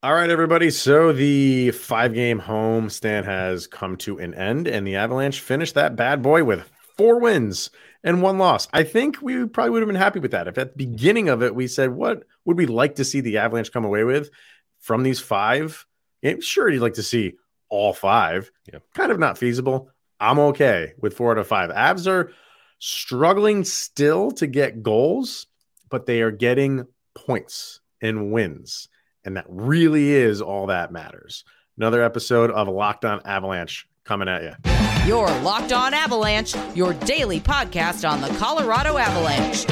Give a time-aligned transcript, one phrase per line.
[0.00, 0.70] All right, everybody.
[0.70, 5.74] So the five game home stand has come to an end, and the Avalanche finished
[5.74, 7.70] that bad boy with four wins
[8.04, 8.68] and one loss.
[8.72, 10.46] I think we probably would have been happy with that.
[10.46, 13.38] If at the beginning of it we said, what would we like to see the
[13.38, 14.30] Avalanche come away with
[14.78, 15.84] from these five?
[16.22, 17.34] Yeah, sure, you'd like to see
[17.68, 18.52] all five.
[18.72, 18.78] Yeah.
[18.94, 19.90] Kind of not feasible.
[20.20, 21.70] I'm okay with four out of five.
[21.70, 22.30] Avs are
[22.78, 25.48] struggling still to get goals,
[25.90, 26.86] but they are getting
[27.16, 28.88] points and wins.
[29.28, 31.44] And that really is all that matters.
[31.76, 35.06] Another episode of Locked On Avalanche coming at you.
[35.06, 39.66] Your Locked On Avalanche, your daily podcast on the Colorado Avalanche.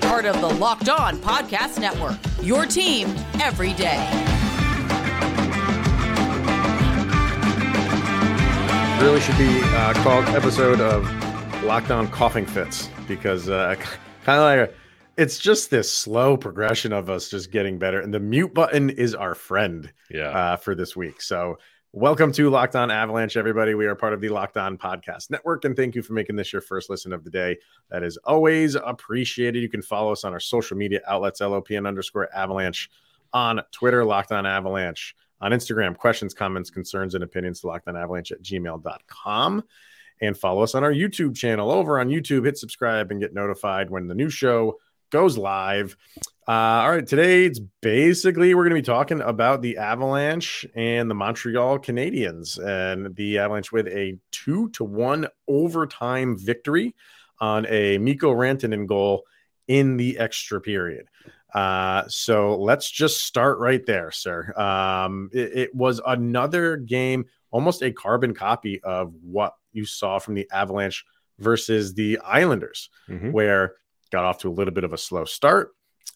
[0.00, 4.04] Part of the Locked On Podcast Network, your team every day.
[9.00, 11.04] Really should be uh, called episode of
[11.62, 13.76] Locked On Coughing Fits because uh,
[14.24, 14.76] kind of like
[15.18, 18.00] it's just this slow progression of us just getting better.
[18.00, 20.28] And the mute button is our friend Yeah.
[20.28, 21.20] uh, for this week.
[21.20, 21.58] So,
[21.92, 23.74] welcome to Locked On Avalanche, everybody.
[23.74, 26.52] We are part of the Locked On Podcast Network, and thank you for making this
[26.52, 27.56] your first listen of the day.
[27.90, 29.60] That is always appreciated.
[29.60, 32.88] You can follow us on our social media outlets, LOPN underscore Avalanche
[33.32, 35.96] on Twitter, Locked On Avalanche on Instagram.
[35.96, 39.64] Questions, comments, concerns, and opinions to Locked On Avalanche at gmail.com.
[40.20, 42.44] And follow us on our YouTube channel over on YouTube.
[42.44, 44.78] Hit subscribe and get notified when the new show
[45.10, 45.96] goes live.
[46.46, 51.10] Uh, all right, today it's basically we're going to be talking about the Avalanche and
[51.10, 56.94] the Montreal Canadiens, and the Avalanche with a two to one overtime victory
[57.40, 59.24] on a Mikko Rantanen goal
[59.66, 61.06] in the extra period.
[61.54, 64.52] Uh, so let's just start right there, sir.
[64.58, 70.34] Um, it, it was another game, almost a carbon copy of what you saw from
[70.34, 71.04] the Avalanche
[71.38, 73.32] versus the Islanders, Mhm.
[73.32, 73.74] where
[74.10, 75.72] got off to a little bit of a slow start.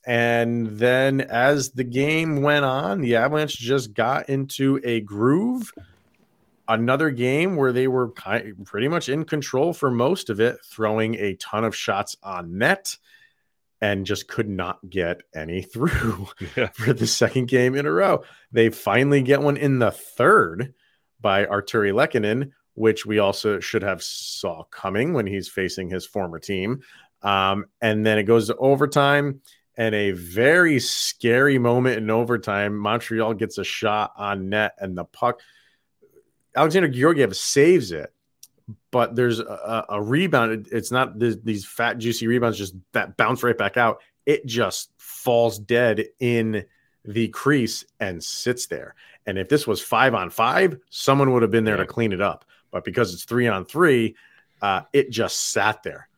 [0.06, 5.72] And then as the game went on, the Avalanche just got into a groove.
[6.68, 11.16] Another game where they were kind pretty much in control for most of it, throwing
[11.16, 12.96] a ton of shots on net
[13.80, 16.68] and just could not get any through Yeah.
[16.68, 18.22] for the second game in a row.
[18.52, 20.72] They finally get one in the third
[21.20, 26.38] by Artturi Lehkonen, which we also should have saw coming when he's facing his former
[26.38, 26.80] team.
[27.22, 29.40] Um, and then it goes to overtime
[29.76, 32.76] and a very scary moment in overtime.
[32.76, 35.40] Montreal gets a shot on net and the puck.
[36.54, 38.12] Alexander Georgiev saves it,
[38.90, 40.52] but there's a, a rebound.
[40.52, 44.00] It- It's not this, these fat, juicy rebounds just that bounce right back out.
[44.26, 46.64] It just falls dead in
[47.04, 48.94] the crease and sits there.
[49.26, 52.20] And if this was five on five, someone would have been there to clean it
[52.20, 52.44] up.
[52.70, 54.16] But because it's three on three,
[54.60, 56.08] uh, it just sat there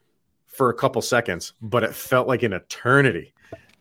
[0.54, 3.34] for a couple seconds, but it felt like an eternity.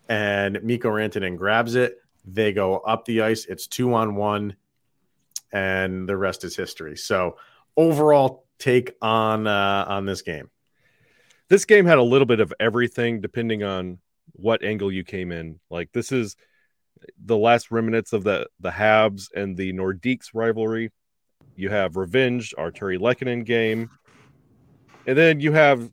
[0.09, 1.97] And Mikko Rantanen grabs it.
[2.25, 3.45] They go up the ice.
[3.45, 4.55] It's two on one,
[5.51, 6.97] and the rest is history.
[6.97, 7.37] So,
[7.77, 10.49] overall take on uh, on this game.
[11.49, 13.99] This game had a little bit of everything depending on
[14.31, 15.59] what angle you came in.
[15.69, 16.35] Like this is
[17.23, 20.91] the last remnants of the the Habs and the Nordiques rivalry.
[21.55, 23.89] You have revenge, Artturi Lehkonen game,
[25.05, 25.91] and then you have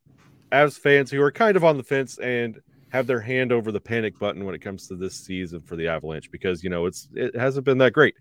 [0.53, 3.81] Avs fans who are kind of on the fence and have their hand over the
[3.81, 7.09] panic button when it comes to this season for the Avalanche because you know it's
[7.15, 8.15] it hasn't been that great.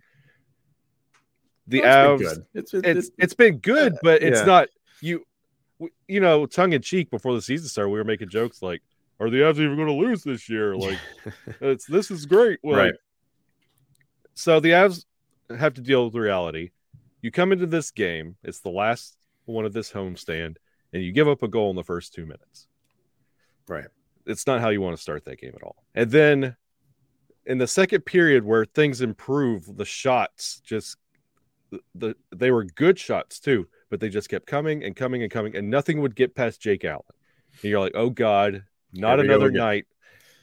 [1.68, 2.86] The Well, Avs, it's been good.
[2.88, 4.46] It's, it's it's been good, uh, but it's yeah.
[4.46, 4.70] not
[5.02, 5.26] you.
[6.10, 8.82] You know, tongue in cheek before the season started, we were making jokes like,
[9.20, 10.98] "Are the Avs even going to lose this year?" Like,
[11.62, 12.94] it's this is great, Well, Right.
[14.34, 15.06] So the Avs
[15.58, 16.72] have to deal with reality.
[17.22, 19.16] You come into this game; it's the last
[19.46, 20.58] one of this homestand,
[20.94, 22.68] and you give up a goal in the first two minutes.
[23.68, 23.88] right.
[24.26, 25.84] It's not how you want to start that game at all.
[25.96, 26.56] And then
[27.46, 30.98] in the second period, where things improve, the shots just
[31.72, 35.32] the, the they were good shots too, but they just kept coming and coming and
[35.32, 37.02] coming, and nothing would get past Jake Allen.
[37.62, 38.64] And you're like, oh god,
[38.94, 39.86] not another night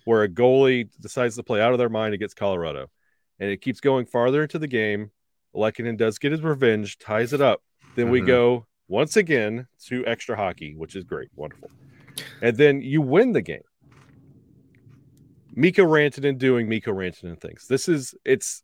[0.05, 2.91] where a goalie decides to play out of their mind against Colorado,
[3.39, 5.11] and it keeps going farther into the game.
[5.55, 7.63] Lehkonen does get his revenge, ties it up.
[7.95, 8.27] Then we Mhm.
[8.27, 11.71] go once again to extra hockey, which is great, wonderful,
[12.41, 13.63] and then you win the game.
[15.55, 17.67] Mikko Rantanen doing Mikko Rantanen things.
[17.67, 18.63] This is it's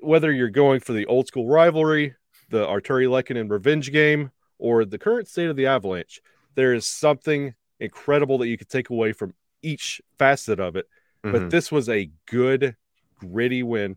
[0.00, 2.14] whether you're going for the old school rivalry,
[2.50, 6.20] the Artturi Lehkonen revenge game, or the current state of the Avalanche.
[6.54, 10.86] There is something incredible that you could take away from each facet of it.
[11.22, 11.50] But Mhm.
[11.50, 12.76] this was a good,
[13.16, 13.96] gritty win.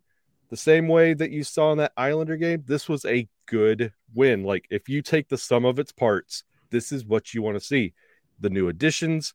[0.51, 4.44] The same way that you saw in that Islander game, this was a good win.
[4.44, 7.65] Like if you take the sum of its parts, this is what you want to
[7.65, 7.94] see.
[8.42, 9.33] The new additions,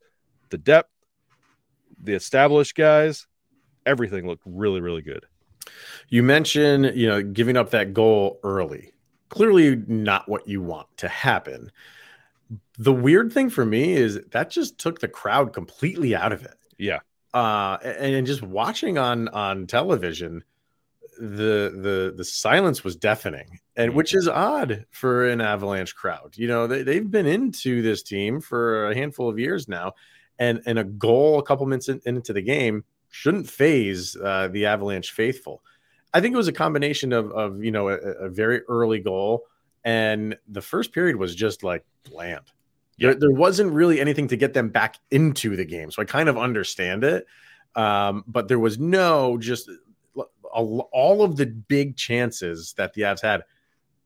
[0.50, 0.90] the depth,
[1.98, 3.26] the established guys,
[3.86, 5.24] everything looked really, really good.
[6.10, 8.92] You mentioned, you know, giving up that goal early.
[9.30, 11.72] Clearly not what you want to happen.
[12.78, 16.56] The weird thing for me is that just took the crowd completely out of it.
[16.76, 16.98] Yeah.
[17.32, 20.44] Uh and, and just watching on on television,
[21.18, 26.34] the the the silence was deafening and which is odd for an avalanche crowd.
[26.36, 29.92] You know they, they've been into this team for a handful of years now
[30.38, 34.66] and and a goal a couple minutes in, into the game shouldn't phase uh, the
[34.66, 35.62] avalanche faithful.
[36.12, 39.44] I think it was a combination of of you know a, a very early goal
[39.84, 42.52] and the first period was just like bland.
[42.98, 43.10] Yeah.
[43.10, 46.30] there, there wasn't really anything to get them back into the game so i kind
[46.30, 47.26] of understand it
[47.74, 49.70] um, but there was no just
[50.52, 53.42] all of the big chances that the Avs had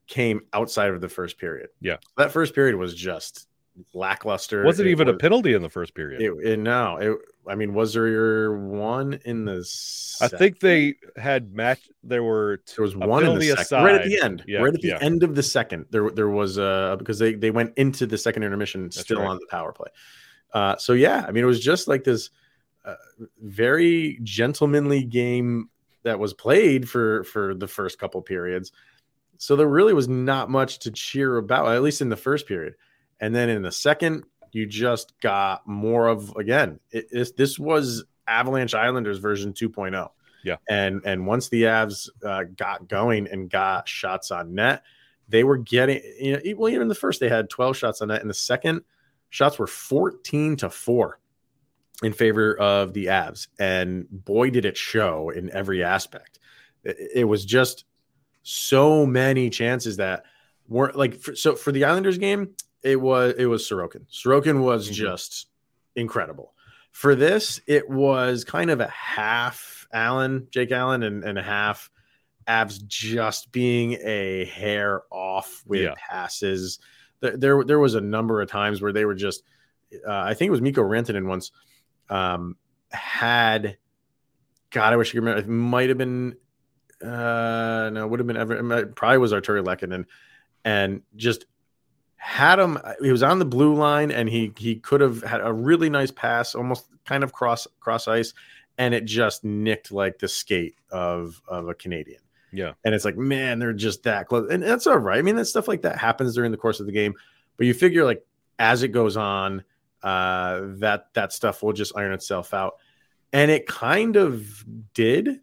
[0.07, 1.69] came outside of the first period.
[1.81, 1.97] Yeah.
[2.17, 3.49] That first period was just
[3.95, 4.65] lackluster.
[4.65, 6.21] Wasn't It even a penalty in the first period.
[6.21, 7.17] It, it, no, it,
[7.49, 9.65] I mean, was there one in the?
[10.21, 11.89] I think they had match.
[12.03, 14.81] There were there was one in the second, right at the end, Yeah, right at
[14.81, 14.99] the yeah.
[15.01, 15.87] end of the second.
[15.91, 19.29] There, there was uh because they they went into the second intermission still right.
[19.29, 19.89] on the power play.
[20.53, 22.31] Uh, so yeah, I mean, it was just like this
[22.85, 22.95] uh,
[23.43, 25.71] very gentlemanly game
[26.03, 28.73] that was played for for the first couple periods.
[29.39, 32.75] So there really was not much to cheer about, at least in the first period.
[33.21, 36.81] And then in the second, you just got more of again.
[36.91, 40.09] It, this was Avalanche Islanders version 2.0.
[40.45, 40.57] Yeah.
[40.69, 44.83] And and once the Avs uh, got going and got shots on net,
[45.29, 48.09] they were getting you know well even in the first they had 12 shots on
[48.09, 48.23] net.
[48.23, 48.83] In the second,
[49.29, 51.21] shots were 14 to four
[52.03, 56.39] in favor of the Avs, and boy did it show in every aspect.
[56.85, 57.85] It, it was just
[58.43, 60.25] so many chances that
[60.69, 62.55] weren't like for, so for the Islanders game.
[62.83, 64.07] It was it was Sorokin.
[64.11, 64.95] Sorokin was Mhm.
[64.95, 65.47] just
[65.95, 66.55] incredible.
[66.93, 71.91] For this, it was kind of a half Allen, Jake Allen, and, and a half
[72.49, 75.95] Avs just being a hair off with Yeah.
[76.11, 76.79] passes.
[77.21, 79.43] There, there, there was a number of times where they were just.
[80.07, 81.51] Uh, I think it was Mikko Rantanen once
[82.11, 82.57] um,
[82.91, 83.79] had.
[84.71, 85.41] God, I wish I could remember.
[85.41, 86.37] It might have been.
[87.03, 88.79] Uh, no, it would have been ever.
[88.79, 90.05] It probably was Artturi Lehkonen,
[90.65, 91.47] and just
[92.17, 92.79] had him.
[93.01, 96.11] He was on the blue line, and he he could have had a really nice
[96.11, 98.35] pass, almost kind of cross cross ice,
[98.77, 102.21] and it just nicked like the skate of of a Canadian.
[102.53, 102.73] Yeah.
[102.85, 104.51] And it's like, man, they're just that close.
[104.51, 105.19] And that's all right.
[105.19, 107.15] I mean, that stuff like that happens during the course of the game.
[107.57, 108.27] But you figure like
[108.59, 109.65] as it goes on,
[110.03, 112.75] uh, that that stuff will just iron itself out.
[113.33, 114.65] And it kind of
[114.95, 115.41] did,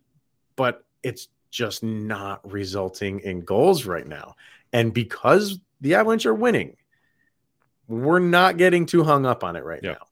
[0.55, 4.35] but it's just not resulting in goals right now.
[4.73, 6.75] And because the Avalanche are winning,
[7.87, 9.93] we're not getting too hung up on it right Yeah.
[9.93, 10.07] now.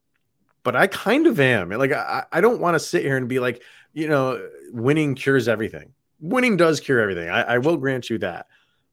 [0.62, 1.68] But I kind of am.
[1.70, 5.46] Like I, I don't want to sit here and be like, you know, winning cures
[5.46, 5.92] everything.
[6.18, 7.28] Winning does cure everything.
[7.28, 8.46] I, I will grant you that.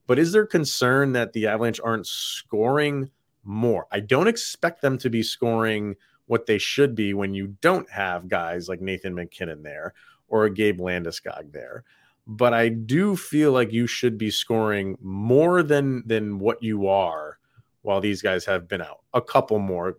[0.06, 3.10] But is there concern that the Avalanche aren't scoring
[3.44, 3.86] more?
[3.92, 5.96] I don't expect them to be scoring
[6.26, 9.94] what they should be when you don't have guys like Nathan MacKinnon there
[10.28, 11.84] or a Gabe Landeskog there.
[12.26, 17.38] But I do feel like you should be scoring more than than what you are
[17.82, 19.00] while these guys have been out.
[19.12, 19.98] A couple more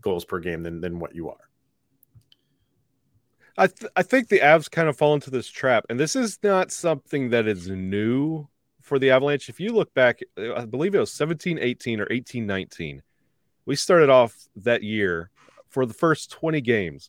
[0.00, 1.48] goals per game than than what you are.
[3.58, 6.38] I th- I think the Avs kind of fall into this trap, and this is
[6.44, 8.46] not something that is new
[8.92, 9.48] for the Avalanche.
[9.48, 13.02] If you look back, I believe it was 17 18 or 18 19.
[13.64, 15.30] We started off that year
[15.70, 17.08] for the first 20 games,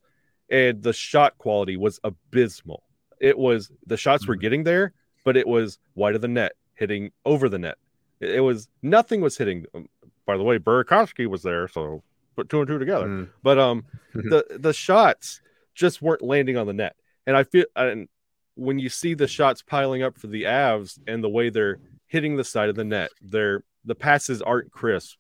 [0.50, 2.84] and the shot quality was abysmal.
[3.20, 4.40] It was the shots were Mhm.
[4.40, 4.94] getting there,
[5.26, 7.78] but it was wide of the net, hitting over the net.
[8.22, 9.66] It, was nothing was hitting.
[9.74, 9.90] Um,
[10.26, 12.02] By the way, Burakovsky was there, so
[12.38, 13.30] put two and two together Mm.
[13.44, 15.42] but um the the shots
[15.76, 16.96] just weren't landing on the net
[17.28, 18.08] and i feel and
[18.56, 22.36] when you see the shots piling up for the avs and the way they're hitting
[22.36, 25.18] the side of the net they're the passes aren't crisp.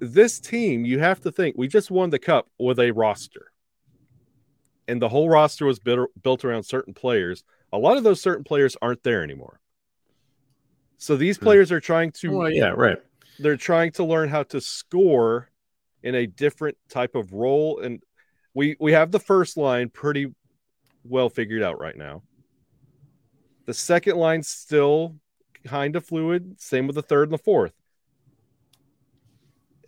[0.00, 3.52] This team you have to think we just won the cup with a roster.
[4.88, 7.44] And the whole roster was built, built around certain players.
[7.72, 9.60] A lot of those certain players aren't there anymore.
[10.98, 11.44] So these Hmm.
[11.44, 12.98] players are trying to Well, yeah, right.
[13.38, 15.50] they're trying to learn how to score
[16.02, 17.80] in a different type of role.
[17.80, 18.02] And
[18.54, 20.34] we we have the first line pretty
[21.08, 22.22] well figured out right now.
[23.66, 25.16] The second line's still
[25.64, 27.72] kind of fluid same with the third and the fourth.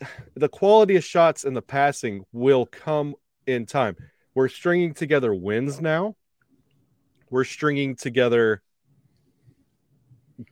[0.35, 3.97] The quality of shots and the passing will come in time.
[4.35, 6.15] We're stringing together wins now.
[7.29, 8.63] We're stringing together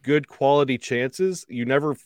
[0.03, 1.47] good quality chances.
[1.49, 1.97] You never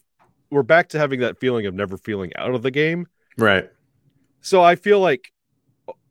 [0.50, 3.06] we're back to having that feeling of never feeling out of the game.
[3.38, 3.70] Right.
[4.40, 5.32] So I feel like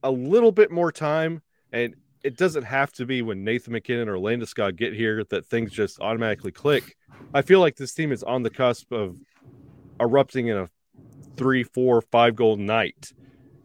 [0.01, 1.41] a little bit more time
[1.71, 5.71] and it doesn't have to be when Nathan MacKinnon or Landeskog get here that things
[5.71, 6.97] just automatically click.
[7.33, 9.17] I feel like this team is on the cusp of
[9.99, 10.69] erupting in a
[11.37, 13.13] three, four, five goal night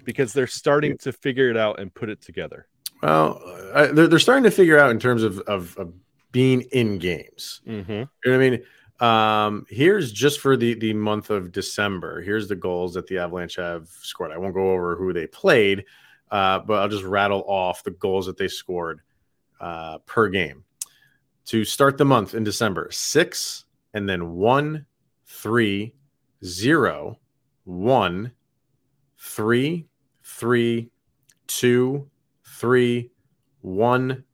[0.05, 2.69] because they're starting to figure it out and put it together.
[3.03, 3.41] Well,
[3.73, 5.93] uh, they're, they're starting to figure out in terms of, of, of
[6.31, 7.61] being in games.
[7.67, 7.93] Mm-hmm.
[7.93, 8.63] You know what I mean?
[9.01, 12.23] Um, here's just for the the month of December.
[12.23, 14.31] Here's the goals that the Avalanche have scored.
[14.31, 15.85] I won't go over who they played,
[16.35, 19.03] uh, but I'll just rattle off the goals that they scored
[19.61, 20.65] uh, per game
[21.47, 22.89] to start the month in December.
[22.91, 24.87] Six, and then one,
[25.27, 25.95] three,
[26.45, 27.21] zero,
[27.63, 28.33] one,
[29.17, 29.87] three,
[30.25, 30.91] three,
[31.47, 32.11] two,
[32.45, 33.13] three,
[33.61, 34.25] one,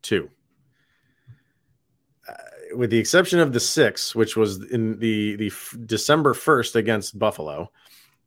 [0.00, 0.30] two
[2.72, 7.18] with the exception of the six, which was in the the f- December first against
[7.18, 7.72] Buffalo,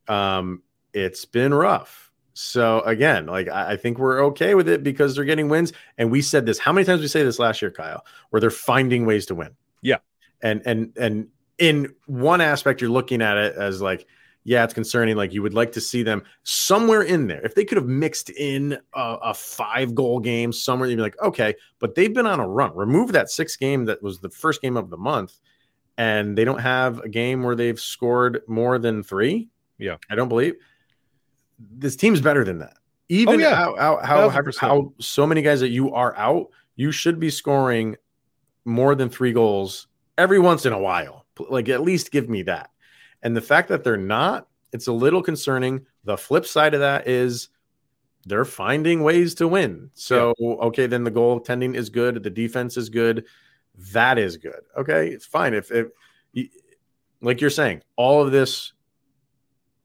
[0.09, 0.61] um,
[0.93, 2.02] it's been rough.
[2.33, 5.71] So again, like I, think we're okay with it because they're getting wins.
[5.97, 6.57] And we said this.
[6.57, 8.03] How many times we say this last year, Kyle?
[8.31, 9.51] Where they're finding ways to win.
[9.81, 9.97] Yeah.
[10.41, 11.27] And and and
[11.59, 14.07] in one aspect, you're looking at it as like
[14.45, 15.15] yeah, it's concerning.
[15.15, 17.41] Like you would like to see them somewhere in there.
[17.45, 21.21] If they could have mixed in a, a five goal game somewhere, you'd be like,
[21.21, 22.75] okay, but they've been on a run.
[22.75, 25.39] Remove that six game that was the first game of the month,
[25.97, 29.49] and they don't have a game where they've scored more than three.
[29.77, 30.55] Yeah, I don't believe
[31.71, 32.77] this team's better than that.
[33.09, 33.55] Even oh, yeah.
[33.55, 37.29] how, how, how, how, how so many guys that you are out, you should be
[37.29, 37.95] scoring
[38.65, 41.25] more than three goals every once in a while.
[41.49, 42.71] Like at least give me that.
[43.21, 45.85] And the fact that they're not, it's a little concerning.
[46.03, 47.49] The flip side of that is
[48.25, 49.89] they're finding ways to win.
[49.93, 50.47] So, yeah.
[50.47, 53.25] okay, then the goaltending is good, the defense is good.
[53.91, 54.61] That is good.
[54.77, 55.53] Okay, it's fine.
[55.53, 55.87] If, if
[57.21, 58.73] like you're saying, all of this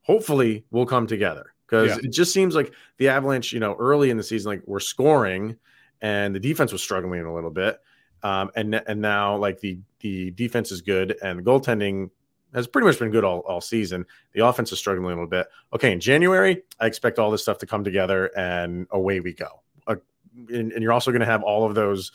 [0.02, 1.98] hopefully will come together because yeah.
[2.04, 5.56] it just seems like the Avalanche, you know, early in the season, like we're scoring
[6.00, 7.80] and the defense was struggling a little bit.
[8.22, 12.10] Um, and and now like the the defense is good and the goaltending
[12.54, 14.06] has pretty much been good all, all season.
[14.32, 15.48] The offense is struggling a little bit.
[15.74, 19.62] Okay, in January, I expect all this stuff to come together and away we go.
[19.86, 19.96] Uh,
[20.48, 22.10] and, and, you're also going to have all of those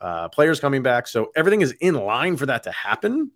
[0.00, 1.06] uh, players coming back.
[1.06, 3.30] So everything is in line for that to happen.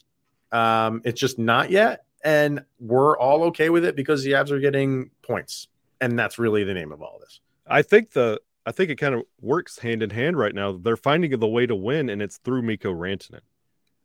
[0.52, 2.04] Um, it's just not yet.
[2.24, 5.68] And we're all okay with it because the Avs are getting points.
[6.00, 7.40] And that's really the name of all this.
[7.66, 10.72] I think the I think it kind of works hand in hand right now.
[10.72, 13.40] They're finding the way to win, and it's through Mikko Rantanen.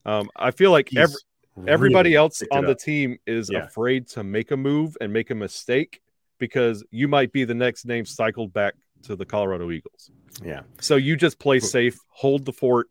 [0.04, 1.20] Um, I feel like He's, every
[1.66, 3.64] Everybody else on the team is yeah.
[3.64, 6.02] afraid to make a move and make a mistake
[6.38, 10.12] because you might be the next name cycled back to the Colorado Eagles.
[10.44, 10.62] Yeah.
[10.82, 12.90] So you just play safe, hold the fort,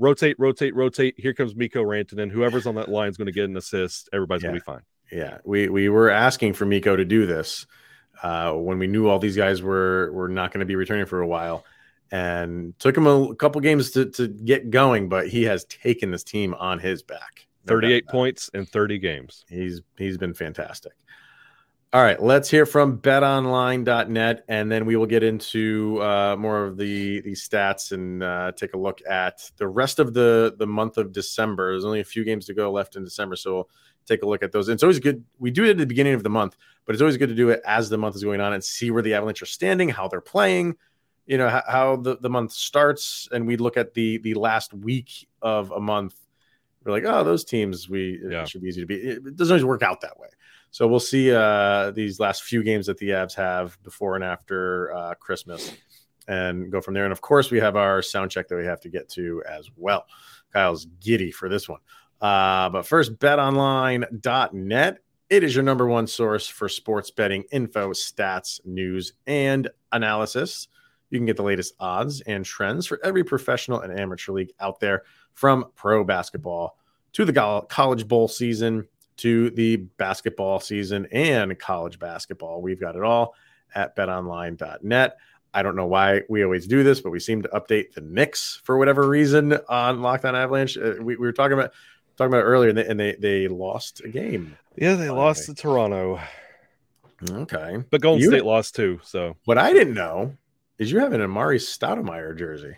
[0.00, 1.14] rotate, rotate, rotate.
[1.18, 2.30] Here comes Mikko Rantanen.
[2.30, 4.08] Whoever's on that line is going to get an assist.
[4.12, 4.48] Everybody's yeah.
[4.48, 4.82] going to be fine.
[5.12, 5.38] Yeah.
[5.44, 7.66] We we were asking for Mikko to do this
[8.22, 11.20] uh, when we knew all these guys were were not going to be returning for
[11.20, 11.64] a while
[12.10, 16.10] and took him a, a couple games to, to get going, but he has taken
[16.10, 17.46] this team on his back.
[17.66, 19.44] 38 points in 30 games.
[19.48, 20.92] He's he's been fantastic.
[21.92, 26.76] All right, let's hear from betonline.net and then we will get into uh, more of
[26.76, 30.98] the the stats and uh, take a look at the rest of the the month
[30.98, 31.72] of December.
[31.72, 33.68] There's only a few games to go left in December, so we'll
[34.06, 34.68] take a look at those.
[34.68, 35.24] And it's always good.
[35.40, 36.56] We do it at the beginning of the month,
[36.86, 38.92] but it's always good to do it as the month is going on and see
[38.92, 40.76] where the Avalanche are standing, how they're playing,
[41.26, 43.28] you know, how, how the, the month starts.
[43.32, 46.14] And we look at the the last week of a month
[46.84, 48.44] we're like, oh, those teams we yeah.
[48.44, 49.04] should be easy to beat.
[49.04, 50.28] It doesn't always work out that way.
[50.70, 54.94] So we'll see uh, these last few games that the Avs have before and after
[54.94, 55.76] uh, Christmas,
[56.28, 57.04] and go from there.
[57.04, 59.68] And of course, we have our sound check that we have to get to as
[59.76, 60.06] well.
[60.52, 61.80] Kyle's giddy for this one.
[62.20, 64.98] Uh, but first, betonline.net.
[65.28, 70.68] It is your number one source for sports betting info, stats, news, and analysis.
[71.10, 74.80] You can get the latest odds and trends for every professional and amateur league out
[74.80, 76.76] there from pro basketball
[77.12, 78.86] to the college bowl season
[79.20, 82.62] to the basketball season and college basketball.
[82.62, 83.34] We've got it all
[83.74, 85.16] at betonline.net.
[85.52, 88.60] I don't know why we always do this, but we seem to update the Knicks
[88.64, 90.76] for whatever reason on Locked On Avalanche.
[90.76, 91.72] Uh, we, we, were talking about
[92.16, 94.56] talking about earlier, and they, and they, they lost a game.
[94.76, 96.20] Yeah, they lost to Toronto.
[97.30, 99.00] Okay, but Golden you, State lost too.
[99.02, 100.36] So what I didn't know
[100.78, 102.76] is you have an Amar'e Stoudemire jersey.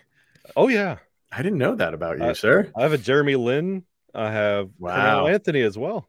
[0.55, 0.97] Oh yeah,
[1.31, 2.69] I didn't know that about you, sir.
[2.75, 3.83] I have a Jeremy Lin.
[4.13, 5.27] I have wow.
[5.27, 6.07] Anthony as well.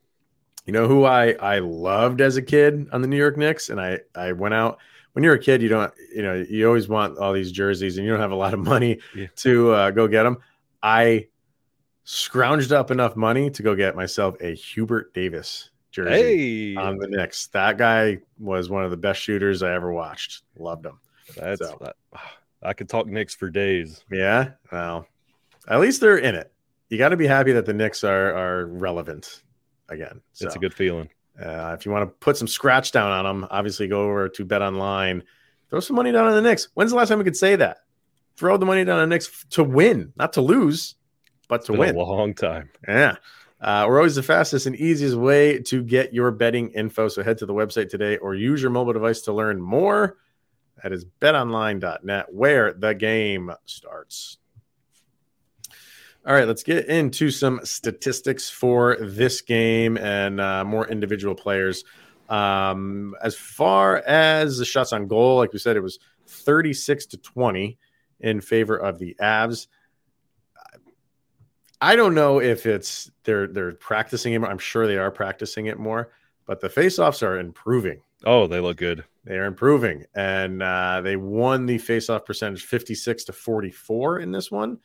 [0.67, 3.81] You know who I I loved as a kid on the New York Knicks, and
[3.81, 4.79] I I went out.
[5.13, 8.07] When you're a kid, you don't you know you always want all these jerseys, and
[8.07, 9.27] you don't have a lot of money yeah.
[9.37, 10.39] to uh, go get them.
[10.83, 11.29] I
[12.07, 16.77] scrounged up enough money to go get myself a Hubert Davis jersey hey.
[16.77, 17.47] on the Knicks.
[17.49, 20.43] That guy was one of the best shooters I ever watched.
[20.59, 20.99] Loved him.
[21.37, 21.79] That's so.
[21.81, 21.97] that,
[22.63, 24.05] I could talk Knicks for days.
[24.11, 24.53] Yeah.
[24.73, 25.07] Well,
[25.69, 26.53] at least they're in it.
[26.89, 29.43] You got to be happy that the Knicks are are relevant
[29.89, 30.21] again.
[30.33, 31.09] So, It's a good feeling.
[31.41, 34.45] uh, if you want to put some scratch down on them, obviously go over to
[34.45, 35.23] Bet Online,
[35.71, 36.69] throw some money down on the Knicks.
[36.75, 37.79] When's the last time we could say that?
[38.37, 40.95] Throw the money down on the Knicks to win, not to lose,
[41.49, 41.95] but to win.
[41.95, 42.71] a long time.
[42.87, 43.17] Yeah.
[43.61, 47.09] Uh, we're always the fastest and easiest way to get your betting info.
[47.09, 50.19] So head to the website today or use your mobile device to learn more.
[50.83, 54.39] That is betonline.net, where the game starts.
[56.27, 61.85] All right, let's get into some statistics for this game and uh, more individual players.
[62.31, 67.19] Um, as far as the shots on goal, like we said, it was 36 to
[67.19, 67.79] 20
[68.21, 69.67] in favor of the Avs.
[71.79, 74.39] I don't know if it's they're they're practicing it.
[74.39, 74.49] more.
[74.49, 76.11] I'm sure they are practicing it more,
[76.47, 78.01] but the faceoffs are improving.
[78.25, 79.05] Oh, they look good.
[79.25, 84.51] They are improving, and uh, they won the faceoff percentage 56 to 44 in this
[84.51, 84.79] one.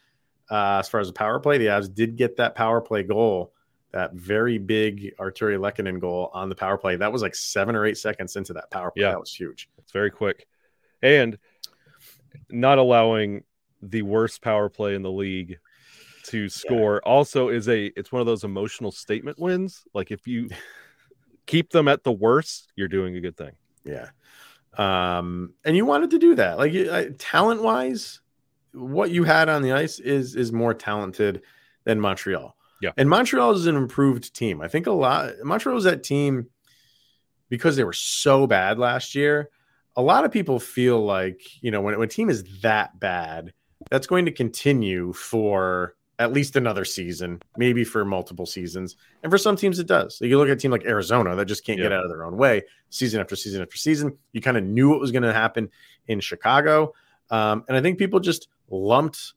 [0.50, 3.53] Uh, as far as the power play, the Avs did get that power play goal,
[3.91, 6.96] that very big Artturi Lehkonen goal on the power play.
[6.96, 9.03] That was like seven or eight seconds into that power play.
[9.03, 9.12] Yeah.
[9.12, 9.70] That was huge.
[9.77, 10.48] It's very quick.
[11.01, 11.38] And
[12.50, 13.44] not allowing
[13.82, 15.60] the worst power play in the league
[16.25, 19.84] to score also is a it's one of those emotional statement wins.
[19.94, 20.50] Like if you
[21.46, 23.53] keep them at the worst, you're doing a good thing.
[23.84, 24.10] Yeah.
[24.77, 26.58] Um, and you wanted to do that.
[26.58, 28.22] Like uh, talent wise,
[28.73, 31.41] what you had on the ice is is more talented
[31.83, 32.55] than Montreal.
[32.81, 32.91] Yeah.
[32.97, 34.61] And Montreal is an improved team.
[34.61, 36.47] I think a lot Montreal was that team
[37.49, 39.49] because they were so bad last year.
[39.95, 43.53] A lot of people feel like, you know, when, when a team is that bad,
[43.89, 48.97] that's going to continue for at least another season, maybe for multiple seasons.
[49.23, 50.17] And for some teams, it does.
[50.17, 52.25] So you look at a team like Arizona that just can't get out of their
[52.25, 54.17] own way season after season after season.
[54.33, 55.69] You kind of knew what was going to happen
[56.07, 56.93] in Chicago.
[57.29, 59.33] Um, and I think people just lumped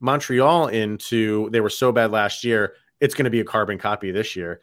[0.00, 2.74] Montreal into they were so bad last year.
[3.00, 4.60] It's going to be a carbon copy this year.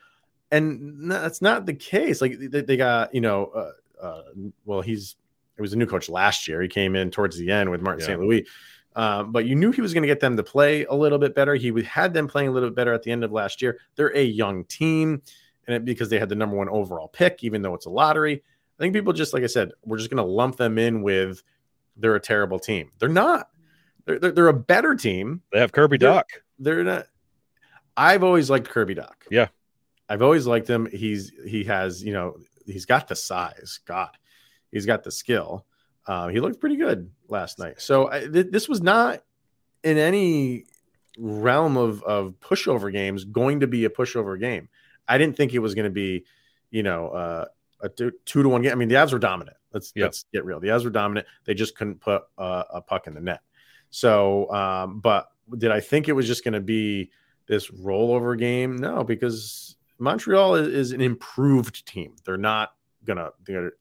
[0.51, 2.21] And that's not the case.
[2.21, 4.21] Like they, they got, you know, uh, uh,
[4.65, 5.15] well, he's,
[5.57, 6.61] it was a new coach last year.
[6.61, 8.07] He came in towards the end with Martin Yeah.
[8.07, 8.19] St.
[8.19, 8.47] Louis.
[8.95, 11.35] Um, but you knew he was going to get them to play a little bit
[11.35, 11.55] better.
[11.55, 13.79] He had them playing a little bit better at the end of last year.
[13.95, 15.21] They're a young team,
[15.67, 18.43] and it, because they had the number one overall pick, even though it's a lottery,
[18.79, 21.43] I think people just like I said, we're just going to lump them in with
[21.99, 22.91] they're a terrible team.
[22.99, 23.49] They're not.
[24.05, 25.41] They're they're, they're a better team.
[25.51, 26.29] They have Kirby They're- Doc.
[26.57, 27.07] They're not.
[27.95, 29.13] I've always liked Kirby Dach.
[29.29, 29.47] Yeah.
[30.07, 30.87] I've always liked him.
[30.91, 33.79] He's he has you know he's got the size.
[33.85, 34.09] God,
[34.71, 35.65] he's got the skill.
[36.07, 37.79] Uh, he looked pretty good last night.
[37.81, 39.21] So I, th- this was not
[39.83, 40.65] in any
[41.17, 44.69] realm of of pushover games going to be a pushover game.
[45.07, 46.25] I didn't think it was going to be,
[46.71, 47.45] you know, uh,
[47.81, 48.71] a two, two to one game.
[48.71, 49.57] I mean, the Avs were dominant.
[49.73, 50.05] Let's Yeah.
[50.05, 50.59] let's get real.
[50.59, 51.27] The Avs were dominant.
[51.45, 53.41] They just couldn't put uh, a puck in the net.
[53.89, 57.11] So, um, but did I think it was just going to be
[57.47, 58.77] this rollover game?
[58.77, 62.15] No, because Montreal is, is an improved team.
[62.25, 62.73] They're not
[63.05, 63.73] gonna they're,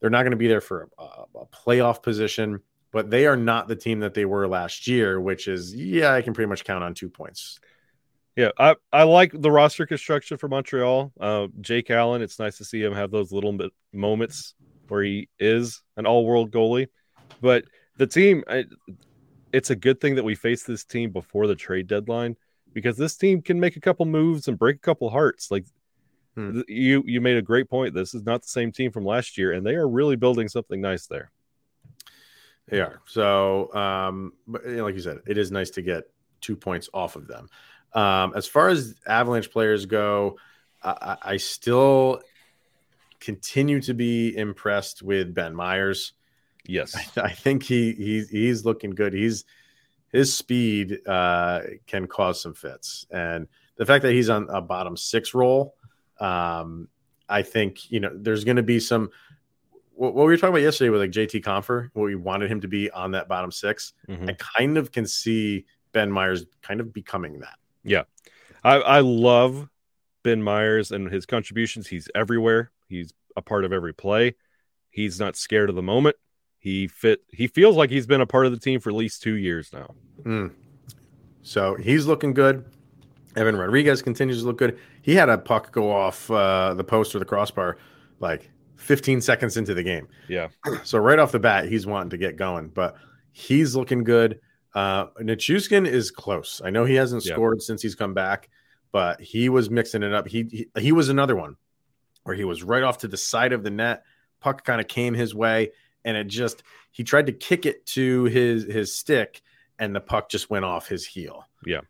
[0.00, 1.02] they're not going to be there for a,
[1.40, 2.60] a playoff position,
[2.90, 6.22] but they are not the team that they were last year, which is yeah, I
[6.22, 7.60] can pretty much count on two points.
[8.36, 11.12] Yeah, I, I like the roster construction for Montreal.
[11.20, 14.54] Uh, Jake Allen, it's nice to see him have those little bit moments
[14.88, 16.88] where he is an all-world goalie.
[17.40, 17.64] But
[17.96, 18.64] the team, I,
[19.52, 22.36] it's a good thing that we face this team before the trade deadline
[22.72, 25.50] because this team can make a couple moves and break a couple hearts.
[25.50, 25.64] Like
[26.34, 26.62] Hmm.
[26.66, 27.94] you, you made a great point.
[27.94, 30.80] This is not the same team from last year, and they are really building something
[30.80, 31.30] nice there.
[32.66, 33.00] They are.
[33.06, 36.04] So, um, but you know, like you said, it is nice to get
[36.40, 37.48] two points off of them.
[37.92, 40.38] Um, as far as Avalanche players go,
[40.82, 42.20] I I still
[43.24, 46.12] continue to be impressed with Ben Meyers.
[46.66, 49.12] Yes, I think he he's he's looking good.
[49.12, 49.44] He's
[50.12, 54.96] his speed uh, can cause some fits, and the fact that he's on a bottom
[54.96, 55.74] six roll,
[56.20, 56.88] um,
[57.28, 59.10] I think you know there's going to be some.
[59.96, 62.60] What, what we were talking about yesterday with like JT Compher, what we wanted him
[62.62, 64.28] to be on that bottom 6 Mhm.
[64.28, 67.56] I kind of can see Ben Meyers kind of becoming that.
[67.84, 68.02] Yeah,
[68.64, 69.68] I, I love
[70.24, 71.86] Ben Meyers and his contributions.
[71.86, 72.72] He's everywhere.
[72.94, 74.34] He's a part of every play.
[74.90, 76.16] He's not scared of the moment.
[76.58, 77.20] He fit.
[77.32, 79.70] He feels like he's been a part of the team for at least two years
[79.72, 79.94] now.
[80.22, 80.52] Mm.
[81.42, 82.64] So he's looking good.
[83.36, 84.78] Evan Rodrigues continues to look good.
[85.02, 87.76] He had a puck go off uh, the post or the crossbar
[88.20, 90.06] like 15 seconds into the game.
[90.28, 90.48] Yeah,
[90.84, 92.96] So right off the bat, he's wanting to get going, but
[93.32, 94.40] he's looking good.
[94.74, 96.60] Uh, is close.
[96.64, 97.34] I know he hasn't Yeah.
[97.34, 98.48] scored since he's come back,
[98.92, 100.26] but he was mixing it up.
[100.26, 101.56] He, he he was another one
[102.24, 104.04] where he was right off to the side of the net.
[104.40, 105.72] Puck kind of came his way,
[106.04, 109.42] and it just he tried to kick it to his his stick,
[109.78, 111.46] and the puck just went off his heel.
[111.64, 111.80] Yeah.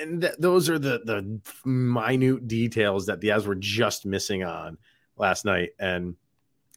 [0.00, 4.78] And th- those are the the minute details that the Avs were just missing on
[5.16, 6.16] last night, and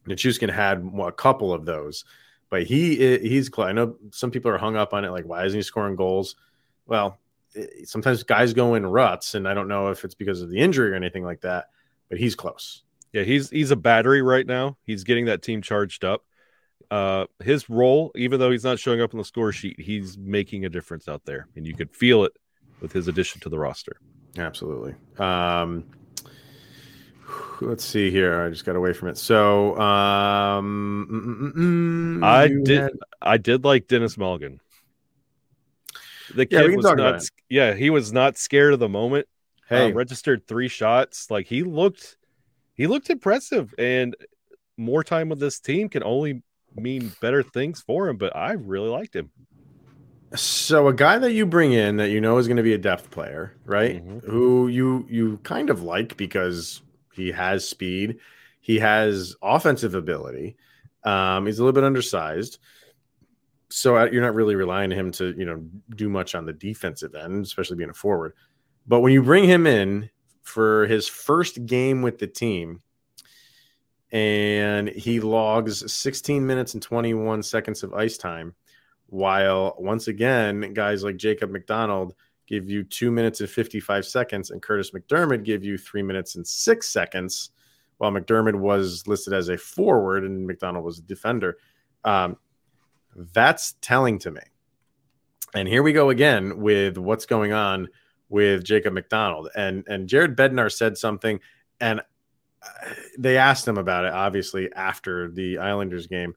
[0.07, 2.05] Nichushkin had a couple of those,
[2.49, 3.49] but he he's.
[3.57, 6.35] I know some people are hung up on it, like why isn't he scoring goals?
[6.85, 7.17] Well,
[7.85, 10.91] sometimes guys go in ruts, and I don't know if it's because of the injury
[10.91, 11.69] or anything like that,
[12.13, 12.83] but he's close.
[13.11, 14.77] Yeah, he's he's a battery right now.
[14.83, 16.23] He's getting that team charged up.
[16.91, 20.63] Uh, his role, even though he's not showing up on the score sheet, he's making
[20.63, 22.33] a difference out there, and you could feel it
[22.81, 23.97] with his addition to the roster.
[24.37, 24.93] Absolutely.
[25.17, 25.85] Um,
[27.61, 28.43] let's see here.
[28.43, 29.17] I just got away from it.
[29.17, 32.79] So um, mm, mm, mm, I did.
[32.79, 32.91] Had...
[33.23, 34.59] I did like Denis Malgin.
[36.35, 37.23] The kid yeah, was not.
[37.49, 39.27] Yeah, he was not scared of the moment.
[39.73, 41.29] Uh, hey, uh, registered three shots.
[41.31, 42.17] Like he looked,
[42.73, 44.15] he looked impressive, and
[44.77, 46.41] more time with this team can only
[46.75, 48.17] mean better things for him.
[48.17, 49.31] But I really liked him.
[50.35, 52.77] So a guy that you bring in that you know is going to be a
[52.77, 54.03] depth player, right?
[54.05, 54.29] Mm-hmm.
[54.29, 56.81] Who you you kind of like because
[57.13, 58.17] he has speed,
[58.59, 60.57] he has offensive ability.
[61.03, 62.59] Um, he's a little bit undersized
[63.73, 65.63] so uh, you're not really relying on him to you know
[65.95, 68.33] do much on the defensive end, especially being a forward.
[68.87, 70.09] But when you bring him in
[70.41, 72.81] for his first game with the team,
[74.11, 78.53] and he logs 16 minutes and 21 seconds of ice time,
[79.07, 82.13] while once again guys like Jacob MacDonald
[82.45, 86.45] give you two minutes and 55 seconds, and Kurtis MacDermid give you three minutes and
[86.45, 87.51] six seconds,
[87.97, 91.57] while MacDermid was listed as a forward and MacDonald was a defender.
[92.03, 92.37] Um,
[93.15, 94.41] that's telling to me.
[95.55, 97.87] And here we go again with what's going on
[98.29, 99.49] with Jacob MacDonald.
[99.55, 101.39] And and Jared Bednar said something,
[101.79, 106.35] and uh, they asked him about it, obviously, after the Islanders game.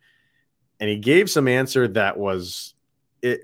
[0.78, 2.74] And he gave some answer that was
[3.22, 3.42] it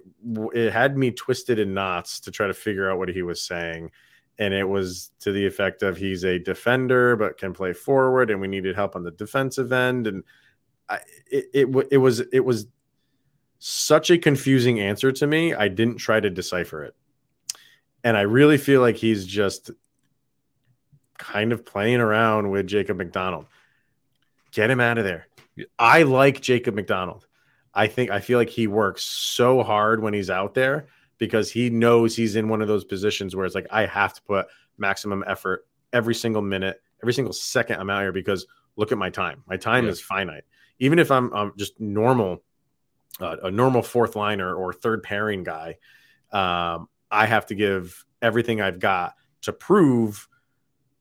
[0.54, 3.90] it had me twisted in knots to try to figure out what he was saying.
[4.38, 8.40] And it was to the effect of he's a defender but can play forward, and
[8.40, 10.06] we needed help on the defensive end.
[10.06, 10.24] And
[10.88, 11.00] I,
[11.30, 12.66] it, it it was it was
[13.58, 15.54] such a confusing answer to me.
[15.54, 16.96] I didn't try to decipher it.
[18.04, 19.70] And I really feel like he's just
[21.18, 23.46] kind of playing around with Jacob MacDonald.
[24.50, 25.28] Get him out of there.
[25.78, 27.26] I like Jacob MacDonald.
[27.74, 30.88] I think I feel like he works so hard when he's out there
[31.18, 34.22] because he knows he's in one of those positions where it's like I have to
[34.22, 38.98] put maximum effort every single minute, every single second I'm out here because look at
[38.98, 39.42] my time.
[39.46, 39.90] My time yeah.
[39.90, 40.44] is finite.
[40.80, 42.42] Even if I'm, I'm just normal
[43.20, 45.76] uh, a normal fourth liner or third pairing guy,
[46.32, 50.28] um, I have to give everything I've got to prove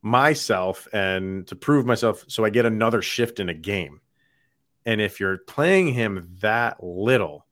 [0.01, 4.01] myself and to prove myself so I get another shift in a game.
[4.85, 7.45] And if you're playing him that little,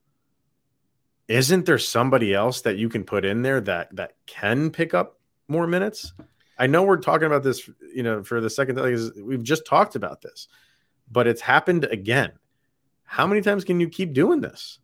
[1.27, 5.19] isn't there somebody else that you can put in there that that can pick up
[5.47, 6.13] more minutes?
[6.57, 9.11] I know we're talking about this, you know, for the second time.
[9.23, 10.47] We've just talked about this,
[11.09, 12.33] but it's happened again
[13.09, 14.77] how many times can you keep doing this?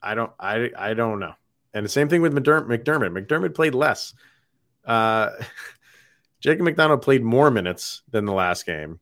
[0.00, 1.34] I don't I I don't know.
[1.74, 2.66] And the same thing with MacDermid.
[2.66, 4.14] MacDermid played less.
[4.84, 5.30] Uh,
[6.40, 9.00] Jacob MacDonald played more minutes than the last game,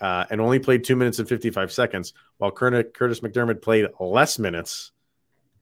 [0.00, 4.38] uh, and only played two minutes and fifty five seconds, while Kurtis MacDermid played less
[4.38, 4.92] minutes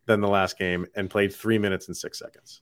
[0.06, 2.60] than the last game and played three minutes and six seconds.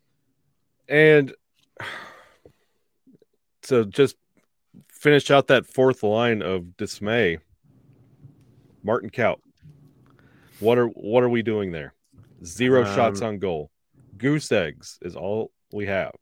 [0.88, 1.34] And
[3.62, 4.16] so, just
[4.88, 7.38] finish out that fourth line of dismay.
[8.84, 9.40] Martin Kaut,
[10.60, 11.94] what are what are we doing there?
[12.44, 13.70] Zero um, shots on goal.
[14.16, 16.12] Goose eggs is all we have.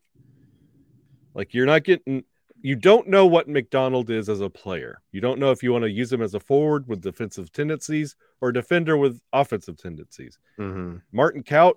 [1.34, 2.24] Like you're not getting
[2.62, 5.00] you don't know what MacDonald is as a player.
[5.12, 8.16] You don't know if you want to use him as a forward with defensive tendencies
[8.40, 10.38] or defender with offensive tendencies.
[10.58, 10.96] Mm-hmm.
[11.12, 11.74] Martin Kaut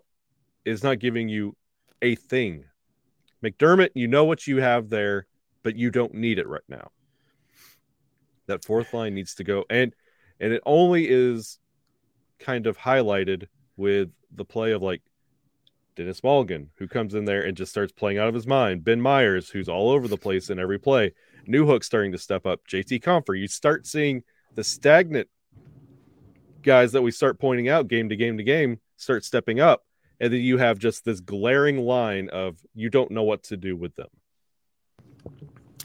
[0.66, 1.56] is not giving you
[2.02, 2.64] a thing.
[3.44, 5.28] MacDermid, you know what you have there,
[5.64, 6.90] but you don't need it right now.
[8.48, 9.66] That fourth line needs to go.
[9.70, 9.94] And
[10.40, 11.60] and it only is
[12.40, 13.48] kind of highlighted
[13.80, 15.02] with the play of like
[15.96, 18.84] Denis Malgin, who comes in there and just starts playing out of his mind.
[18.84, 21.14] Ben Meyers, who's all over the place in every play.
[21.48, 22.62] Newhook starting to step up.
[22.68, 23.40] JT Compher.
[23.40, 24.24] You start seeing
[24.56, 25.30] the stagnant
[26.62, 29.84] guys that we start pointing out game to game to game start stepping up.
[30.20, 33.78] And then you have just this glaring line of you don't know what to do
[33.78, 34.10] with them.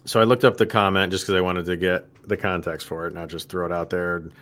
[0.04, 3.06] So I looked up the comment just because I wanted to get the context for
[3.06, 4.32] it, not just throw it out there and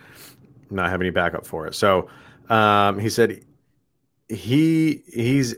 [0.71, 1.75] not have any backup for it.
[1.75, 2.09] So
[2.53, 3.43] um, he said
[4.29, 5.55] he he's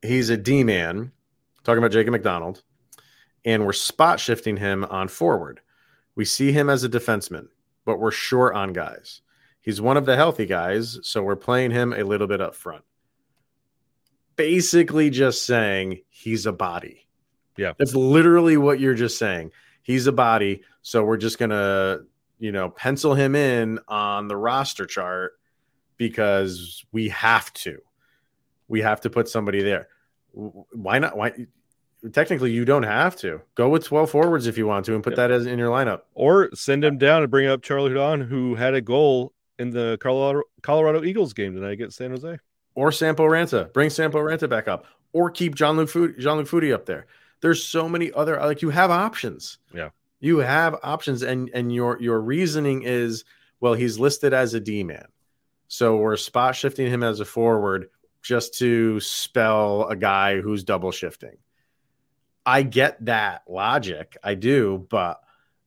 [0.00, 1.10] he's a D man,
[1.64, 2.62] talking about Jacob MacDonald,
[3.44, 5.60] and we're spot shifting him on forward.
[6.14, 7.48] We see him as a defenseman,
[7.84, 9.22] but we're short on guys.
[9.60, 12.84] He's one of the healthy guys, so we're playing him a little bit up front.
[14.36, 17.08] Basically, just saying he's a body.
[17.56, 17.72] Yeah.
[17.76, 19.50] That's literally what you're just saying.
[19.82, 22.02] He's a body, so we're just gonna,
[22.38, 25.32] you know, pencil him in on the roster chart
[26.08, 27.78] because we have to.
[28.68, 29.88] We have to put somebody there.
[30.32, 31.16] Why not?
[31.16, 31.32] Why?
[32.12, 35.14] Technically, you don't have to go with 12 forwards if you want to and put
[35.14, 36.00] that as in your lineup.
[36.14, 39.96] Or send him down and bring up Charlie Hudon, who had a goal in the
[40.00, 42.38] Colorado Colorado Eagles game tonight against San Jose.
[42.74, 43.72] or Sampo Ranta.
[43.72, 47.06] Bring Sampo Ranta back up, or keep John Luke John Luke Foudy up there.
[47.40, 49.58] There's so many other like you have options.
[49.72, 49.90] Yeah.
[50.18, 53.24] you have options, and and your your reasoning is
[53.60, 55.06] well, he's listed as a D man,
[55.72, 57.88] so we're spot shifting him as a forward
[58.20, 61.38] just to spell a guy who's double shifting.
[62.44, 65.22] I get that logic, I do, but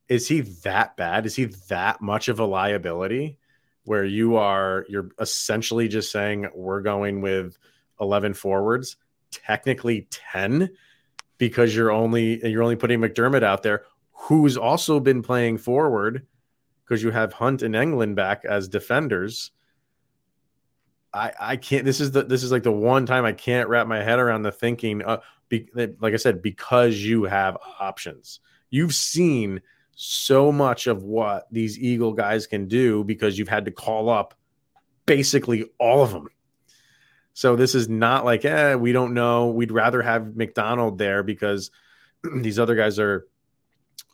[0.08, 1.26] is he that bad?
[1.26, 3.38] Is he that much of a liability?
[3.86, 7.56] where you are you're essentially just saying we're going with
[8.00, 8.96] 11 forwards
[9.30, 10.70] technically 10
[11.38, 16.26] because you're only you're only putting macdermid out there who's also been playing forward
[16.84, 19.52] because you have hunt and englund back as defenders
[21.16, 23.86] i i can't this is the this is like the one time i can't wrap
[23.86, 25.68] my head around the thinking uh be,
[26.00, 29.60] like i said because you have options you've seen
[29.96, 34.34] so much of what these Eagle guys can do because you've had to call up
[35.06, 36.28] basically all of them.
[37.32, 39.48] So this is not like, eh, we don't know.
[39.48, 41.70] We'd rather have MacDonald there because
[42.34, 43.26] these other guys are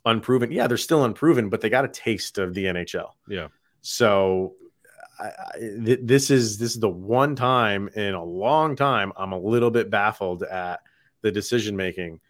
[0.04, 0.52] unproven.
[0.52, 3.10] Yeah, they're still unproven, but they got a taste of the NHL.
[3.28, 3.48] Yeah.
[3.80, 4.54] So
[5.18, 9.32] I, I, th- this is this is the one time in a long time I'm
[9.32, 10.80] a little bit baffled at
[11.22, 12.20] the decision making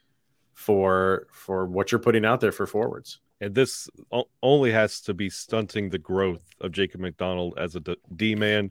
[0.54, 3.20] for for what you're putting out there for forwards.
[3.40, 7.80] And this o- only has to be stunting the growth of Jacob MacDonald as a
[7.80, 8.70] D- D man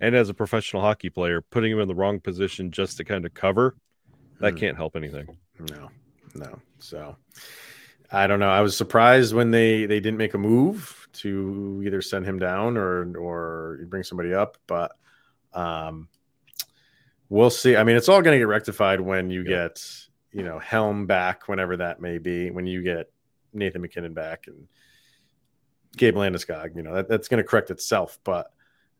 [0.00, 3.24] and as a professional hockey player, putting him in the wrong position just to kind
[3.26, 3.76] of cover.
[4.40, 4.58] That Hmm.
[4.58, 5.36] can't help anything.
[5.70, 5.90] No,
[6.34, 6.58] no.
[6.78, 7.16] So
[8.12, 8.50] I don't know.
[8.50, 12.76] I was surprised when they they didn't make a move to either send him down
[12.76, 14.92] or or bring somebody up, but
[15.52, 16.08] um
[17.28, 17.76] we'll see.
[17.76, 19.48] I mean, it's all going to get rectified when you Yeah.
[19.68, 19.84] get,
[20.32, 23.10] you know, Helm back whenever that may be, when you get
[23.52, 24.68] Nathan MacKinnon back and
[25.96, 28.52] Gabe Landeskog, you know, that, that's going to correct itself, but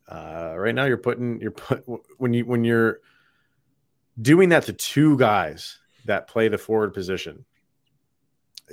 [0.08, 1.84] uh right now you're putting you're put
[2.18, 3.00] when you when you're
[4.22, 7.44] doing that to two guys that play the forward position.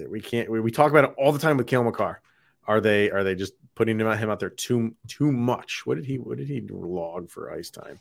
[0.08, 0.50] We can't.
[0.50, 2.22] We, we talk about it all the time with Cale Makar.
[2.67, 5.86] Are they are they just putting him, him out there too too much?
[5.86, 7.99] What did he what did he log for ice time?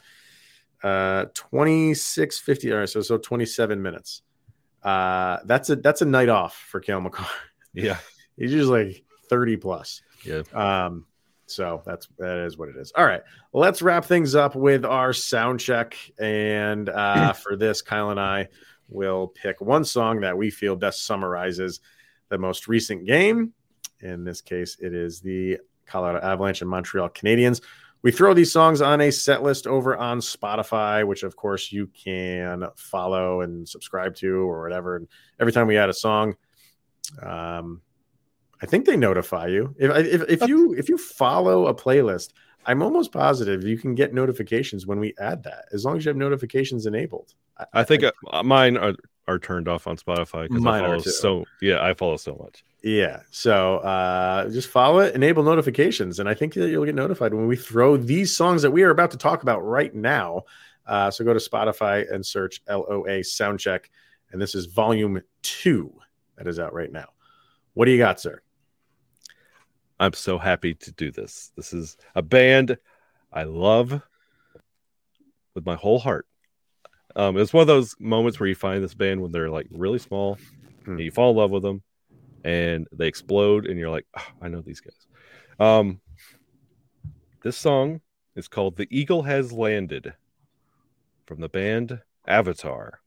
[0.83, 2.72] Uh, twenty six fifty.
[2.72, 4.22] All right, so so twenty seven minutes.
[4.83, 7.27] Uh, that's a that's a night off for Cale Makar.
[7.75, 7.96] Yeah.
[8.37, 10.03] He's usually like thirty plus.
[10.27, 10.42] Yeah.
[10.53, 11.07] Um,
[11.46, 12.92] so that's that is what it is.
[12.96, 13.22] All right,
[13.53, 15.96] let's wrap things up with our sound check.
[16.18, 18.48] And uh, for this, Kyle and I
[18.88, 21.81] will pick one song that we feel best summarizes
[22.29, 23.53] the most recent game.
[24.03, 27.61] In this case, it is the Colorado Avalanche and Montreal Canadiens.
[28.03, 31.87] We throw these songs on a set list over on Spotify, which of course you
[31.88, 34.97] can follow and subscribe to or whatever.
[34.97, 35.07] And
[35.38, 36.35] every time we add a song,
[37.23, 37.81] um,
[38.61, 39.75] I think they notify you.
[39.79, 42.31] If, if if you if you follow a playlist,
[42.67, 46.11] I'm almost positive you can get notifications when we add that, as long as you
[46.11, 47.35] have notifications enabled.
[47.73, 48.95] I think uh, mine are,
[49.29, 52.35] are turned off on Spotify because I Mine are follow so yeah, I follow so
[52.43, 52.65] much.
[52.83, 53.21] Yeah.
[53.31, 57.47] So uh, just follow it, enable notifications, and I think that you'll get notified when
[57.47, 60.43] we throw these songs that we are about to talk about right now.
[60.87, 63.85] Uh, so go to Spotify and search LOA Soundcheck,
[64.33, 65.93] and this is volume two
[66.37, 67.07] that is out right now.
[67.75, 68.43] What do you got, sir?
[70.01, 71.53] I'm so happy to do this.
[71.57, 72.77] This is a band
[73.33, 74.03] I love
[75.55, 76.27] with my whole heart.
[77.16, 79.98] Um, it's one of those moments where you find this band when they're like really
[79.98, 80.38] small,
[80.85, 80.92] Hmm.
[80.92, 81.83] and you fall in love with them,
[82.44, 85.07] and they explode, and you're like, "Ah, I know these guys.
[85.61, 86.01] Um,
[87.42, 88.01] this song
[88.35, 90.14] is called "The Eagle Has Landed"
[91.27, 93.01] from the band Avatar.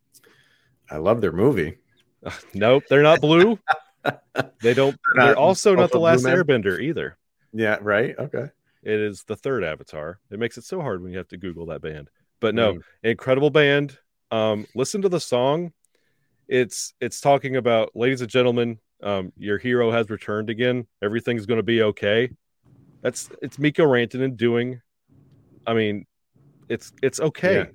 [0.89, 1.77] I love their movie.
[2.55, 3.59] Nope, they're not blue.
[4.61, 4.97] they don't.
[5.13, 7.17] They're They're, not also not the last Airbender either.
[7.53, 7.77] Yeah.
[7.81, 8.15] Right.
[8.17, 8.45] Okay.
[8.81, 10.19] It is the third Avatar.
[10.31, 12.09] It makes it so hard when you have to Google that band.
[12.39, 12.81] But no, Mm.
[13.03, 13.97] incredible band.
[14.31, 15.71] Um, listen to the song.
[16.47, 20.87] It's it's talking about, ladies and gentlemen, um, your hero has returned again.
[21.01, 22.29] Everything's going to be okay.
[23.01, 24.81] That's it's Mikko Rantanen doing.
[25.65, 26.05] I mean,
[26.69, 27.55] it's it's okay.
[27.55, 27.65] Yeah.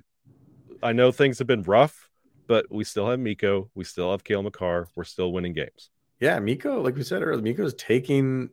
[0.83, 2.09] I know things have been rough,
[2.47, 3.69] but we still have Mikko.
[3.75, 4.87] We still have Cale Makar.
[4.95, 5.89] We're still winning games.
[6.19, 8.49] Yeah, Mikko, like we said earlier, Mikko's taking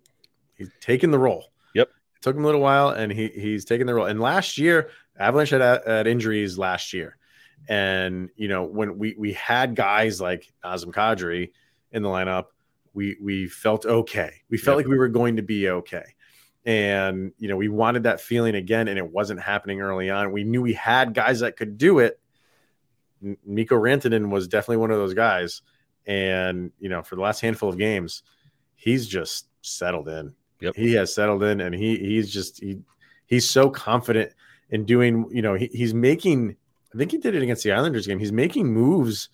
[0.56, 1.46] he's taking the role.
[1.74, 1.88] Yep.
[1.88, 4.06] It took him a little while, and he he's taking the role.
[4.06, 7.16] And last year, Avalanche had, uh, had injuries last year,
[7.68, 11.50] and you know when we we had guys like Nazem Kadri
[11.92, 12.46] in the lineup,
[12.94, 14.42] we we felt okay.
[14.50, 14.84] We felt yep.
[14.84, 16.14] like we were going to be okay.
[16.64, 20.32] And you know, we wanted that feeling again, and it wasn't happening early on.
[20.32, 22.20] We knew we had guys that could do it.
[23.22, 25.62] Mikko Rantanen was definitely one of those guys.
[26.06, 28.22] And you know, for the last handful of games,
[28.74, 30.34] he's just settled in.
[30.60, 30.74] Yep.
[30.76, 32.80] He has settled in, and he he's just he
[33.26, 34.32] he's so confident
[34.70, 35.28] in doing.
[35.30, 36.56] You know, he, he's making.
[36.94, 38.18] I think he did it against the Islanders game.
[38.18, 39.28] He's making moves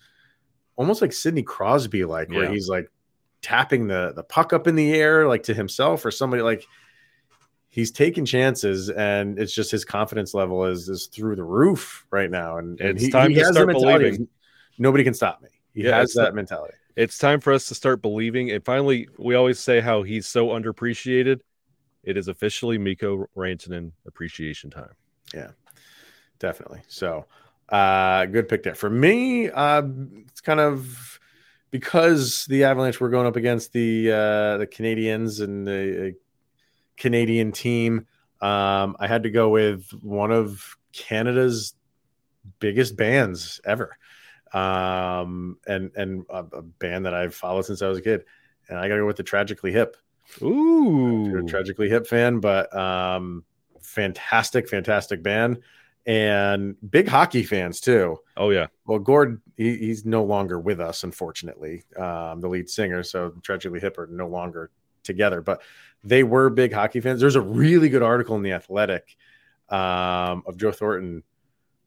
[0.75, 2.39] almost like Sidney Crosby, like yeah.
[2.39, 2.89] where he's like
[3.41, 6.41] tapping the the puck up in the air, like to himself or somebody.
[6.41, 6.65] Like
[7.69, 12.29] he's taking chances, and it's just his confidence level is is through the roof right
[12.29, 12.57] now.
[12.57, 14.27] And, and it's he, time he to start believing.
[14.77, 15.49] Nobody can stop me.
[15.73, 16.73] He yeah, has that mentality.
[16.95, 18.51] It's time for us to start believing.
[18.51, 21.41] And finally, we always say how he's so underappreciated.
[22.03, 24.91] It is officially Mikko Rantanen appreciation time.
[25.33, 25.51] Yeah,
[26.39, 26.81] definitely.
[26.87, 27.25] So,
[27.69, 29.49] uh, good pick there for me.
[29.49, 29.83] Uh,
[30.27, 31.19] it's kind of
[31.71, 36.11] because the Avalanche were going up against the uh, the Canadiens and the uh,
[36.97, 38.07] Canadian team.
[38.41, 41.73] Um, I had to go with one of Canada's
[42.59, 43.97] biggest bands ever,
[44.53, 48.25] um, and and a, a, band that I've followed since I was a kid.
[48.67, 49.97] And I got to go with the Tragically Hip.
[50.41, 53.43] Ooh, a Tragically Hip fan, but um,
[53.95, 55.59] fantastic, fantastic band
[56.05, 58.17] and big hockey fans too.
[58.37, 58.67] Oh yeah.
[58.85, 61.83] Well, Gord, he, he's no longer with us, unfortunately.
[61.97, 64.69] Um, the lead singer, so tragically hip are no longer
[65.03, 65.61] together, but
[66.03, 67.19] they were big hockey fans.
[67.19, 69.17] There's a really good article in the Athletic
[69.69, 71.23] um, of Joe Thornton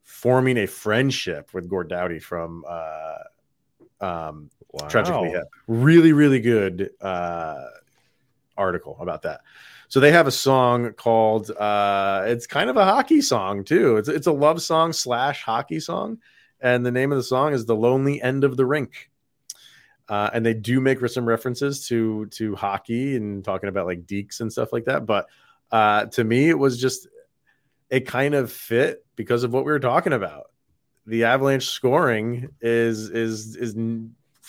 [0.03, 3.19] forming a friendship with Gord Downie from uh,
[4.01, 4.89] um, wow.
[4.89, 5.49] Tragically Hip.
[5.69, 7.67] Really, really good uh,
[8.57, 9.43] article about that.
[9.89, 13.97] So they have a song called uh, it's kind of a hockey song too.
[13.97, 16.19] It's it's a love song slash hockey song,
[16.61, 19.11] and the name of the song is "The Lonely End of the Rink."
[20.09, 24.41] Uh, and they do make some references to to hockey and talking about like dekes
[24.41, 25.07] and stuff like that.
[25.07, 25.27] But
[25.71, 27.09] uh, to me, it was just
[27.91, 30.51] it kind of fit because of what we were talking about.
[31.07, 33.75] The Avalanche scoring is is is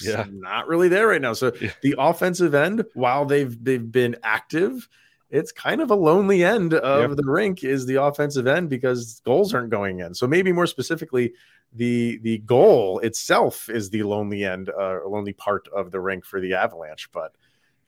[0.01, 0.25] yeah.
[0.29, 1.33] not really there right now.
[1.33, 1.71] So yeah.
[1.81, 4.87] the offensive end, while they've they've been active,
[5.29, 7.17] it's kind of a lonely end of yep.
[7.17, 10.13] the rink is the offensive end because goals aren't going in.
[10.13, 11.33] So maybe more specifically,
[11.73, 16.41] the the goal itself is the lonely end, uh, lonely part of the rink for
[16.41, 17.09] the Avalanche.
[17.11, 17.33] But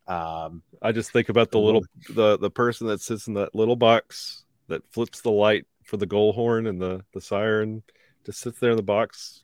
[0.07, 3.75] um, I just think about the little the the person that sits in that little
[3.75, 7.81] box that flips the light for the goal horn and the the siren
[8.25, 9.41] just sits there in the box.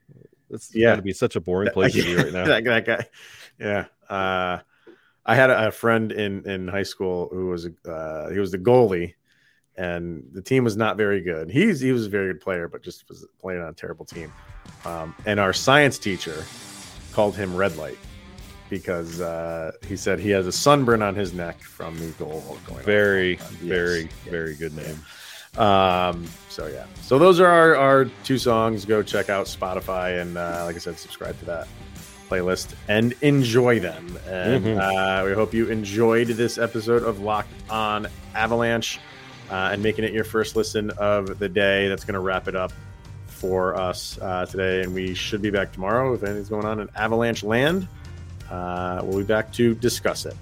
[0.50, 0.92] It's yeah.
[0.92, 2.46] got to be such a boring place to be right now.
[2.46, 3.06] that, that guy,
[3.60, 3.86] yeah.
[4.08, 4.60] Uh,
[5.28, 8.58] I had a, a friend in in high school who was uh, he was the
[8.58, 9.16] goalie,
[9.76, 11.52] and the team was not very good.
[11.52, 14.32] He's he was a very good player, but just was playing on a terrible team.
[14.86, 16.44] Um, and our science teacher
[17.12, 17.98] called him red light
[18.70, 22.84] because uh, he said he has a sunburn on his neck from the goal going.
[22.84, 23.52] Very, yes.
[23.62, 25.00] very, very good name.
[25.58, 28.86] Um, so yeah, so those are our, our two songs.
[28.86, 31.68] Go check out Spotify and uh, like I said, subscribe to that
[32.30, 34.18] playlist and enjoy them.
[34.28, 34.80] And mm-hmm.
[34.80, 39.00] uh, we hope you enjoyed this episode of Locked on Avalanche
[39.50, 41.88] uh, and making it your first listen of the day.
[41.88, 42.72] That's going to wrap it up
[43.28, 44.82] for us uh, today.
[44.82, 47.88] And we should be back tomorrow if anything's going on in Avalanche land.
[48.50, 50.36] Uh, we'll be back to discuss it.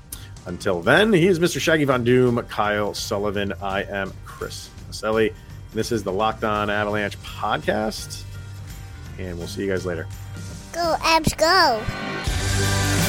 [0.45, 1.59] Until then, he is Mr.
[1.59, 3.53] Shaggy Von Doom, Kyle Sullivan.
[3.61, 5.33] I am Chris Maselli.
[5.73, 8.23] This is the Locked On Avalanche podcast.
[9.17, 10.07] And we'll see you guys later.
[10.75, 13.04] Go, Avs, go.